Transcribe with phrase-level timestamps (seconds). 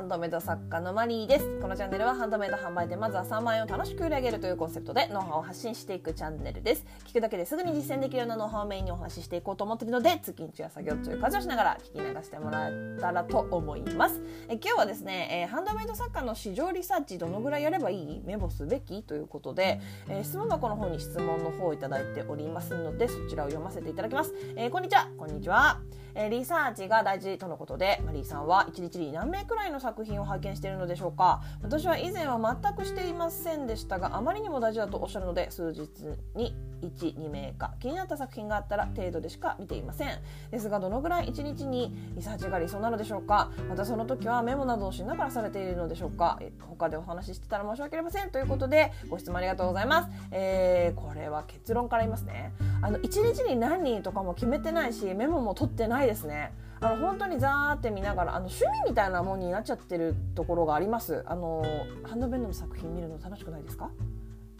[0.00, 1.60] ハンドメイド作家のマリーです。
[1.60, 6.86] このチャンネルはハンドメイド販売でまずは3万円を楽しく売り上げるというコンセプトでノウハウを発信していくチャンネルです。
[7.06, 25.10] 聞くだけですぐに実践できるようなノウハウをメインにお話ししていこうと思っているので通勤中や作業中家事をしながら聞き流してもらえたらと思いますえ今日はですね、えー、ハンドメイド作家の市場リサーチどのぐらいやればいいメモすべきということで、えー、質問箱の方に質問の方をいただいておりますのでそちらを読ませていただきます、えー、こんにちは。
[25.18, 25.78] こんにちは。
[26.14, 31.42] え、リサーチが大事とのことでマリーさんは1日に何名くらいの作品を拝見しているのでしょうか。
[31.62, 35.88] 私は以前は全くしていませんでしたがあまりにも大事だとおっしゃるので数日
[36.34, 40.08] に12名か気になった作品があったら程度でしか見ていません。
[40.50, 43.50] ですがどのぐらい1日にリサーチが理想なのでしょうか。
[43.68, 46.40] またその時はメモなどをしながらされているのでしょうか。
[46.60, 48.30] 他でお話ししてたら申し訳ありません。
[48.30, 52.52] ということでご質問ありがとうございます、えー、これは結論から言いますね。
[52.82, 56.52] あの1日に何人とかも決めてないしメモも取ってないですね。
[56.80, 61.22] あの本当にザーって見ながらあの趣味みたいなもんになっちゃってるところがあります。
[61.26, 61.62] あの
[62.04, 63.90] ハンドベンドの作品見るの楽しくないですか？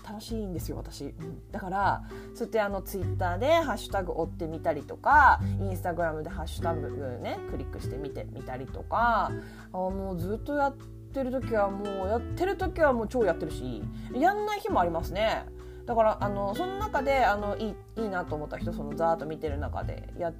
[0.02, 2.02] 楽しいんですよ私、うん、だから
[2.34, 9.30] そうやってあのツイッターでハッシュタグ追ってみたりとかインスタグラムでハッシュタグねクリックしてみてみたりとか
[9.72, 10.76] あもうずっとやっ
[11.12, 13.82] てる時はもうやってる時はもう超やってるし
[14.14, 15.44] やんない日もありますね。
[15.84, 20.32] だからあのその中であのいいいいなと思った人そのザーッと見てる中でや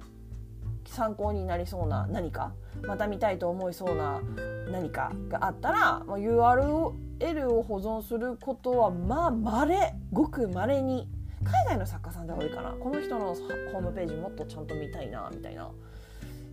[0.91, 2.53] 参考になりそうな何か
[2.83, 4.21] また見たいと思いそうな
[4.69, 11.07] 何かがあったら URL を保存することはまあ稀ごく稀に
[11.43, 12.71] 海外の作家さんで多いかな。
[12.71, 13.33] この人の
[13.73, 15.71] ホームページもっとちゃんと見たいなみたいな。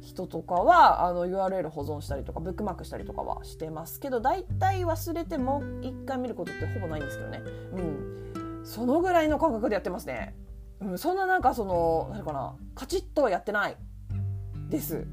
[0.01, 7.43] 人とかはあの URL 保存したりとかブックマークしたりとかはしてますけど大体忘れても一回見ることってほぼないんですけどね。
[7.73, 8.63] うん。
[8.65, 10.35] そのぐらいの感覚でやってますね、
[10.81, 13.77] うん、そんななんかその何かなカチッとやってない。
[14.69, 15.07] です。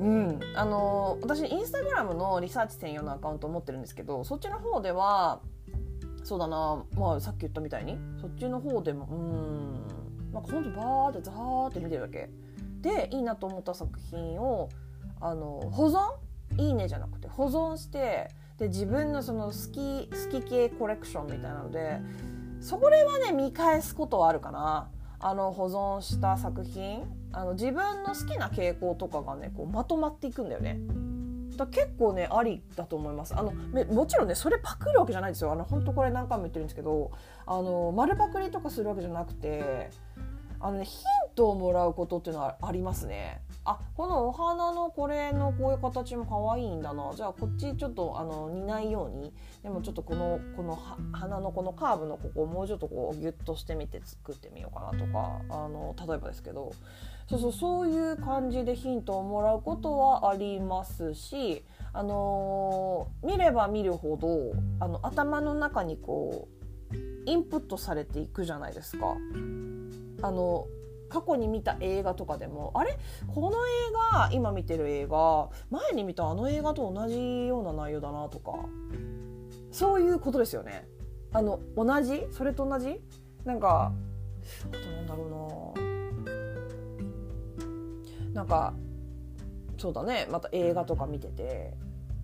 [0.00, 5.42] うん、あの私インスタグラムのリサーチ専用のアカウントを持ってるんですけどそっちの方では
[6.24, 12.30] そうだな、まあ、さっき言ったみたいにそっちの方でもうんなんかほんとバーってザーって見てるだけ
[12.80, 14.70] でいいなと思った作品を
[15.20, 15.98] あの保存？
[16.56, 22.00] いいねじゃなくて保存してで自分のその好き好き系コレクションみたいなので
[22.60, 24.90] それはね見返すことはあるかな。
[25.22, 27.02] あの保存した作品
[27.32, 30.78] あの自分の好きな傾向とかがねこうまとまっていくんだよね。
[31.56, 37.10] だ結構ねありだと思いますあのもちろんねそれパクるわけじゃないですよあの本当これ何回も言ってるんですけど
[37.46, 39.90] あの丸パクリとかするわけじゃなくて
[40.58, 43.40] あのねヒントをもらうことっていうのはありますね。
[43.64, 47.12] あこのお花のこれのこういう形も可愛いんだな。
[47.14, 49.32] じゃあこっちちょっとあの似ないように。
[49.62, 50.78] でもちょっとこのこの
[51.12, 56.72] 花のこのカーブのここをもうちょっとこうギュッとしてみて作ってみようかなとかあの例えばですけど。
[57.28, 66.60] そうそうそういう感じでヒントをもらうことはありますし、あのー、見れば見るほどあの頭の中にこう
[67.26, 69.14] インプットされていくじゃないですか。
[70.22, 70.66] あの
[71.10, 72.96] 過去に見た映画とかでもあれ？
[73.34, 73.52] この映
[74.12, 78.52] 画今見てる映画前に見たあの映画と同じような内容だなとか。
[79.72, 80.88] そういうことですよね。
[81.32, 82.26] あの同じ？
[82.30, 83.02] それと同じ？
[83.44, 83.92] なんか
[84.64, 85.80] あとなんだろう
[88.32, 88.34] な。
[88.34, 88.72] なんか
[89.76, 90.28] そうだね。
[90.30, 91.74] また映画とか見てて。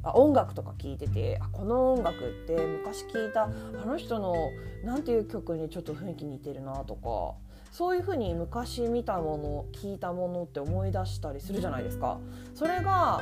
[0.03, 1.39] あ音楽とか聴いてて。
[1.41, 3.49] あこの音楽って昔聴いたあ
[3.85, 4.53] の人の
[4.85, 7.35] 何ていう曲にちょっと雰囲気似てるなとか。
[7.77, 12.19] そういうふうに昔見たもの聞いたものって思い出したりするじゃないですか。
[12.55, 13.21] それが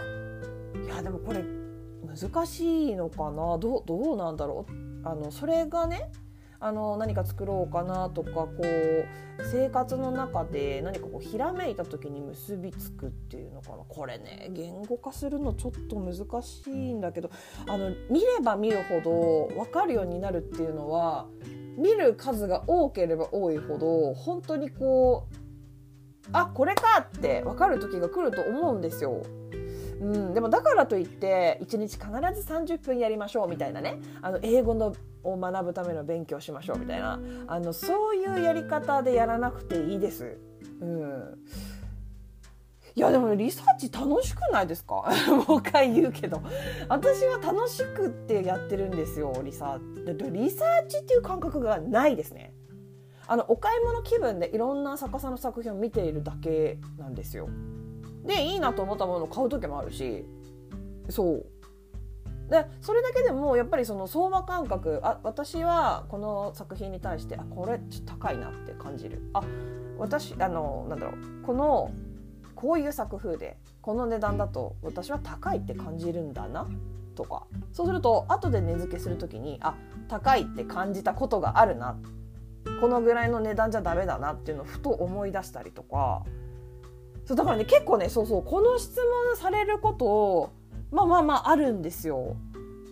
[0.87, 1.43] いやでもこれ
[2.07, 3.59] 難しいのかな。
[3.59, 5.09] どうなんだろう。
[5.09, 6.09] あのそれがね
[6.61, 9.07] あの何か作ろうかなとかこう
[9.51, 13.79] 生活の中で何かこうひらめいた時に結びつくっていうのかな。
[13.89, 17.31] これね言語化するのちょっと難しいんだけど
[17.67, 21.27] あの見れば見るほど分かるようになるっていうのは
[21.77, 25.37] 見る数が多ければ多いほど本当にこう
[26.33, 29.23] あこれかって分かる時が来ると思うんですよ。
[30.01, 40.37] うん、でもだからといって1日必ず30分やりましょうみたいなねあの英語のを学ぶための勉強しましょうみたいなあのそういうやり方でやらなくていいです。
[40.81, 41.39] うん
[42.97, 45.05] いやでもリサーチ楽しくないですか？
[45.49, 46.41] もう一回言うけど。
[46.89, 50.31] 私は楽しくってやってるんですよリサーチ。
[50.31, 52.55] リサーチっていう感覚がないですね。
[53.27, 57.49] あのお買い物気分でいろんな作家さんの作品を見ているだけなんですよ。
[58.25, 60.25] でいいなと思ったものを買う時もあるし。
[61.09, 61.47] そう。
[62.49, 69.23] でそれだけでもやっぱりその相場感覚あ私はこの作品に対してあこれちょっと高いなって感じる。
[69.33, 69.43] あ
[69.99, 71.91] 私あのなんだろうこの
[72.65, 76.67] こういう作風でこの値段だと私は高いって感じるんだな
[77.15, 77.47] とか。
[77.73, 79.75] そうすると後で値付けする時にあ
[80.09, 81.99] 高いって感じたことがあるな
[82.81, 86.23] このぐらいの値段じゃダメだなっていうのをふと思い出したりとか。
[87.27, 90.51] そうだからね結構ねそうそうこの質問されること
[90.91, 92.35] まあまあまああるんですよ。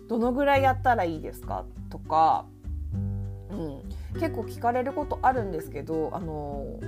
[0.07, 2.45] どのぐらいやったらいいですかとか、
[3.49, 3.81] うん、
[4.19, 6.79] 結構聞かれることあるんですけどあの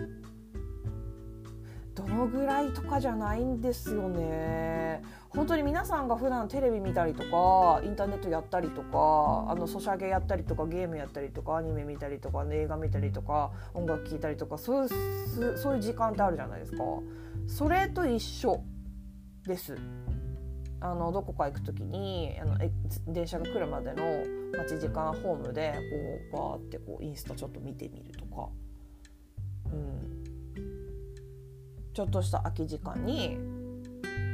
[1.95, 5.01] どのぐらいとかじゃないんですよね。
[5.29, 16.83] 本当に皆さんが普段テレビ見たりとかインターネットやったりとかあのソシャゲやったりとかゲームやったりとかアニメ見たりとか、映画見たりとか音楽聴いたりとかそういうそういう時間ってあるじゃないですか。
[17.47, 18.61] それと一緒
[19.45, 19.77] です
[20.81, 22.57] あのどこか行く時にあの
[23.07, 24.03] 電車が来るまでの
[24.57, 25.73] 待ち時間ホームで
[26.31, 28.49] こうバーってこうインスタちょっと見てみるとか、
[29.71, 30.24] うん、
[31.95, 33.37] ちょっとした空き時間に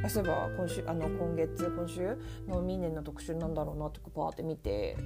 [0.08, 2.18] そういえば今週あの今月今週
[2.48, 4.96] のミネの特集なんだろうなってバーって見て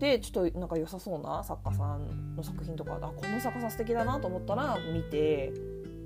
[0.00, 5.52] でちょっとなんか良さそうな作家さんの作品とかあこの作家さん素敵だなと思ったら見て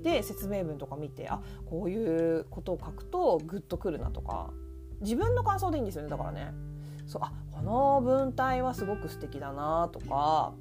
[0.03, 4.51] で説明文とか見てあこういうことを書くとグッとくるなとか
[5.01, 6.53] 自分の感想でいいんですよねだからね。
[7.07, 10.53] そうあこの文体はすごく素敵だなとか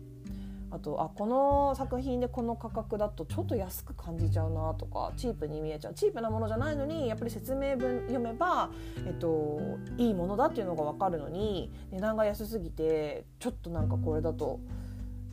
[0.71, 5.95] あとあこの作品でこの価格だとちょっと安く感じちゃうなとかチープに見えちゃう。
[5.95, 8.71] チープなものじゃないのにやっぱり説明文読めば、
[9.07, 9.61] えっと、
[9.97, 14.61] いいものだっていうのが分かるのに値段が安すぎてちょっとなんかこれだと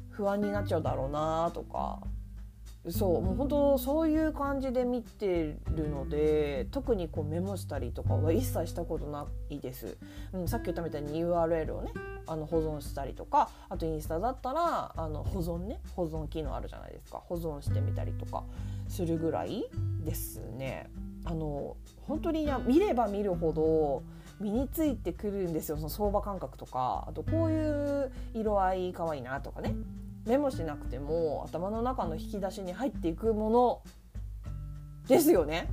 [0.10, 2.00] 不安になっちゃうだろうなとか
[2.90, 9.98] そうもう本当そういう感じで見てるので特にこうメモしたりとかは一切したことないです、
[10.34, 11.92] うん、さっき言ったみたいに URL をね
[12.28, 17.22] あの保存したりとかあとインスタだったらあの保存ね保存機能あるじゃないですか。
[17.26, 18.44] 保存してみたりとか
[18.88, 19.66] するぐらい
[20.04, 20.90] ですね。
[21.24, 21.76] あの
[22.08, 24.04] 本当に見れば見るほど
[24.40, 25.78] 身についてくるんですよ。
[25.78, 27.06] その相場感覚とか。
[27.08, 29.76] あとこういう色合い可愛いなとかね
[30.26, 33.82] メモしなくても頭の中の引き出しに入っていくもの
[35.08, 35.70] ですよね。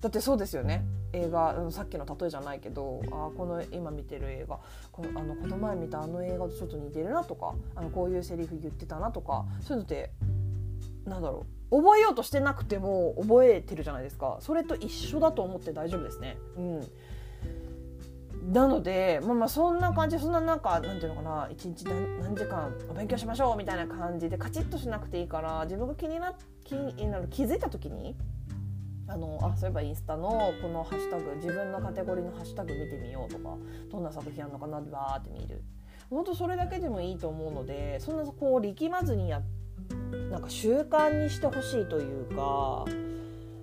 [0.00, 0.84] だってそうですよね。
[1.12, 4.60] 映画さっきの例えじゃないけどあこの今見てる映画
[4.92, 10.12] このあのこの前見たあの映画とちょっと似てるなとかあのこういうセリフ言ってたなとかそういうのって
[11.04, 11.60] なんだろう。
[11.70, 14.38] 覚えようとしてなくても覚えてるじゃないですか。
[14.40, 16.36] それと一緒だと思って大丈夫ですね。
[16.56, 16.80] うん。
[18.50, 28.16] なので、まあ、まあそんな感じそんななんかなんていうのかな一日何時間お勉強しましょうみたいな感じでカチッとしなくていいから自分が気にな気になる気づいた時に
[29.06, 33.56] あのあそういえばインスタのこのハッシュタグ自分のカテゴリーのハッシュタグ見てみようとか
[33.90, 35.62] どんな作品あるのかなってバーって見る。
[36.10, 39.42] 本当それだけでもいいと思うのでそんなこう力まずにや
[40.30, 42.84] なんか習慣にしてほしいというか、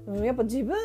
[0.08, 0.78] うん、やっぱ自分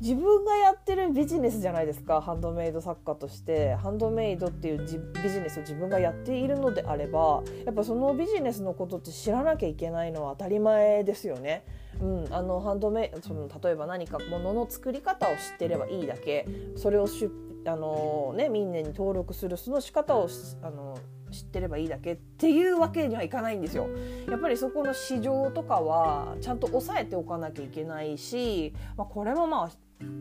[0.00, 11.64] 自分がやってるビジネスじゃないですかハンドメイド作家としてハンドメイドっていうビジネスを自分がやっているのであればやっぱそのビジネスのことって知らなきゃいけないのは当たり前ですよね。
[12.00, 16.46] うん、あのハンドメイその例えば何かものの作り方を知ってればいいだけ
[16.76, 17.30] それを出
[17.66, 20.28] あのね民年に登録するその仕方を
[20.62, 20.98] あの
[21.30, 23.88] 知ってればいいだけっていうわけにはいかないんですよ。
[24.28, 29.70] やっぱりそこの市場とかはちゃんと抑えておかなきゃいけないし、まあ、これもまあ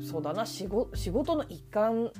[0.01, 2.11] そうだな仕事の一環。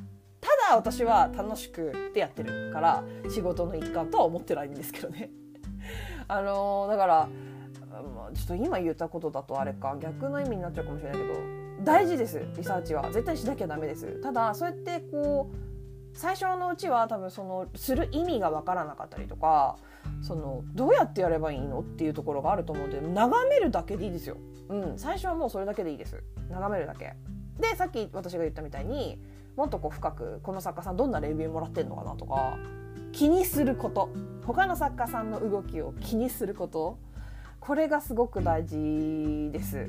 [0.42, 5.32] ただ私は楽しくってやってるから仕事の一環とは思ってないんですけどね。
[6.28, 7.30] あのー、だから
[8.34, 9.96] ちょっと今言ったことだとあれか。
[10.00, 11.34] 逆の意味になっちゃうかもしれないけど
[11.84, 12.42] 大事です。
[12.56, 13.10] リサーチは。
[13.12, 14.22] 絶対しなきゃダメです。
[14.22, 15.66] ただそうやってこう
[16.16, 19.78] 最初のうちは多分そのする意味が分からなかったりとか
[20.22, 24.38] そのどうやってやればいいのっていうところがあると思うので眺めるだけでいいですよ、
[24.70, 26.24] うん、最初はもうそれだけでいいです。
[26.50, 27.14] 眺めるだけ。
[27.60, 29.20] でさっき私が言ったみたいに
[29.56, 32.58] もっとこう深くこの作家さんどんなレビューもらってんのかなとか
[33.12, 34.10] 気にすること。
[34.46, 37.00] 他の作家さんの動きを気にすること。
[37.60, 39.88] これがすごく大事です。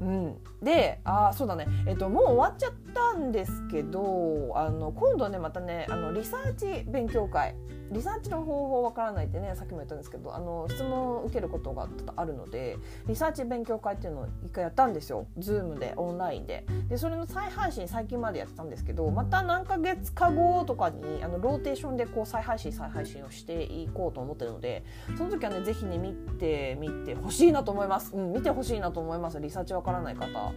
[0.00, 7.54] うん、であそうだね、えっと、もう終わっちゃったんですけどあの今度ねまたねあのリサーチ勉強会
[7.90, 15.26] リサーチの方法わからないってねさっきも言ったんですけどあの質問を受けることがあるのでリサーチ勉強会っていうのを一回やったんですよ。
[15.38, 16.64] Zoom でオンラインで。
[16.88, 24.84] でそれの再配信最近までやってたんですけどまた何ヶ月か後とかにあのローテーションでこう再配信再配信をしていこうと思ってるので
[25.16, 29.40] その時はね是非ね見てみてほしいなと思います、うん、見てほしいなと思います。
[29.40, 30.52] リサーチわからない方。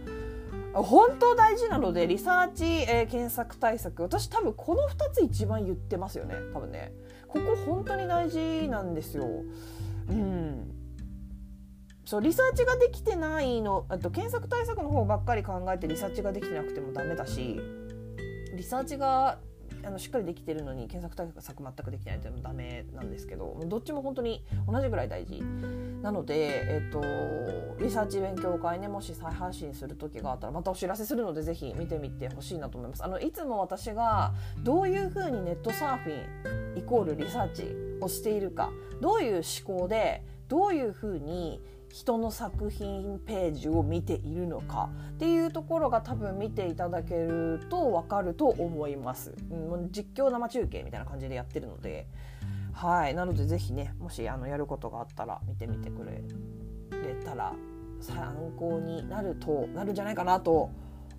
[0.72, 4.02] 本当大事なのでリサーチ、えー、検索対策。
[4.02, 6.92] 私多分この2つ一番言ってますよね多分ね。
[7.32, 9.24] ここ本当に大事なんですよ。
[10.08, 10.70] うん
[12.04, 17.60] そうリサーチができてないのあと検索対策の方ばっかり考えてリサーチができてなくてもダメだし
[18.56, 19.38] リサーチが
[19.84, 25.42] あのしっかりできてるのに検索対策全くできないっていうのもダメなんですけどどっちも本当に同じぐらい大事
[26.02, 27.02] なので、えっと、
[27.82, 33.04] リサーチ勉強会ねもし再配信する時があったらまたお知らせするのでぜひ見てみてほしいなと思います。
[33.04, 34.32] あのいつも私が
[34.62, 37.64] どういうふうにネットサーフィンイコールリサーチ
[38.00, 38.70] をしているか
[39.00, 49.34] どういう思考でどういうふうに人の作品ページを見ているのかっていうところが多分見ていただけると分かると思います。
[49.50, 52.06] うん、実況生中継みたいな感じでやってるので
[52.72, 56.22] はいなので是非ねもしあのやることがあったら見てみてくれ
[57.24, 57.52] たら
[58.00, 60.70] 参考になるとなるんじゃないかなと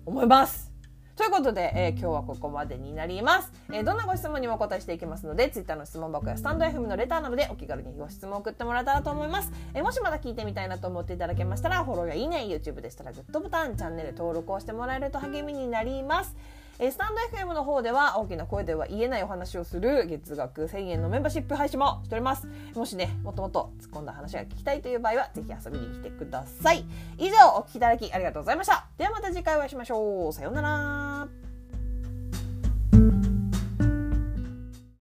[0.06, 0.71] 思います。
[1.14, 16.34] ということで、えー、今日はここまでになります、えー、どんなご質問にもお答えしていきますので Twitter の質問箱やスタンド FM のレターなどでお気軽にご質問を送ってもらえたらと思います、えー、もしまだ聞いてみたいなと思っていただけましたらフォローやいいね YouTube でしたらグッドボタンチャンネル登録をしてもらえると励みになります。
[16.78, 22.48] えスタンド FM の方では大きな声では言えないお話をする月額1000円のメンバーシップ配信もしております。
[22.74, 26.84] もしねもっともっと突っ込んだ話が聞きたいという場合はぜひ遊びに来てください。
[27.18, 28.86] 以上お聞きいただきありがとうございました。
[28.98, 30.32] ではまた次回お会いしましょう。
[30.32, 31.41] さようなら。